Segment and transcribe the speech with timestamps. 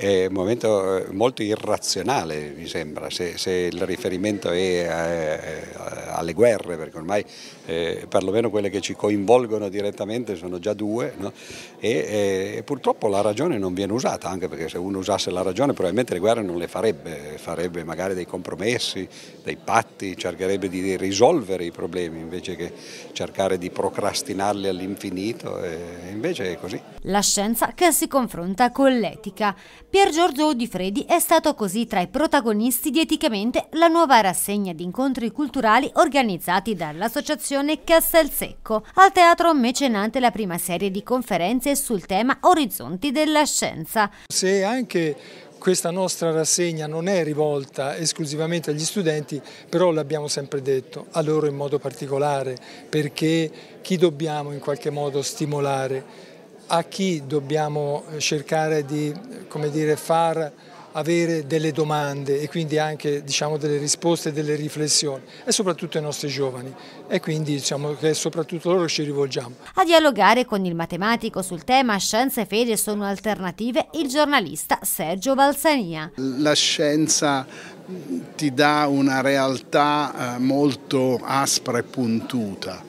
[0.00, 6.32] è un momento eh, molto irrazionale mi sembra, se, se il riferimento è eh, alle
[6.32, 7.24] guerre, perché ormai
[7.66, 11.32] eh, perlomeno quelle che ci coinvolgono direttamente sono già due no?
[11.78, 15.72] e, e, purtroppo la ragione non viene usata, anche perché se uno usasse la ragione
[15.72, 19.08] probabilmente le guerre non le farebbe, farebbe magari dei compromessi,
[19.42, 22.72] dei patti, cercherebbe di risolvere i problemi invece che
[23.12, 25.78] cercare di procrastinarli all'infinito e
[26.10, 26.80] invece è così.
[27.02, 29.54] La scienza che si confronta con l'etica.
[29.88, 34.84] Pier Giorgio Odifredi è stato così tra i protagonisti di Eticamente la nuova rassegna di
[34.84, 38.84] incontri culturali organizzati dall'Associazione Castelsecco.
[38.94, 44.10] Al Teatro Mecenante la prima serie di conferenze sul tema Orizzonti della Scienza.
[44.26, 45.16] Se anche
[45.56, 51.46] questa nostra rassegna non è rivolta esclusivamente agli studenti, però l'abbiamo sempre detto, a loro
[51.46, 52.56] in modo particolare,
[52.88, 53.48] perché
[53.80, 56.04] chi dobbiamo in qualche modo stimolare,
[56.66, 59.14] a chi dobbiamo cercare di
[59.46, 60.50] come dire, far
[60.92, 66.28] avere delle domande e quindi anche diciamo, delle risposte, delle riflessioni e soprattutto ai nostri
[66.28, 66.74] giovani
[67.08, 69.54] e quindi diciamo che soprattutto loro ci rivolgiamo.
[69.74, 75.34] A dialogare con il matematico sul tema Scienza e fede sono alternative il giornalista Sergio
[75.34, 76.10] Valsania.
[76.16, 77.46] La scienza
[78.36, 82.82] ti dà una realtà eh, molto aspra e puntuta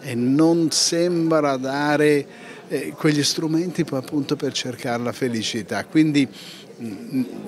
[0.00, 2.26] e non sembra dare
[2.68, 5.84] eh, quegli strumenti appunto per cercare la felicità.
[5.84, 6.28] Quindi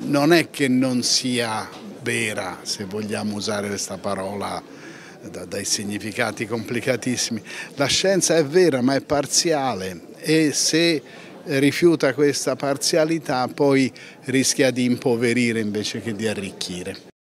[0.01, 1.69] non è che non sia
[2.03, 4.63] vera, se vogliamo usare questa parola
[5.49, 7.43] dai significati complicatissimi.
[7.75, 11.03] La scienza è vera ma è parziale e se
[11.45, 13.93] rifiuta questa parzialità poi
[14.25, 17.15] rischia di impoverire invece che di arricchire.